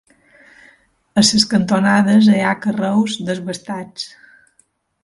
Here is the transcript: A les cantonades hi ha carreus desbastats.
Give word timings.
A 1.21 1.23
les 1.33 1.45
cantonades 1.51 2.31
hi 2.37 2.43
ha 2.47 2.57
carreus 2.65 3.21
desbastats. 3.31 4.11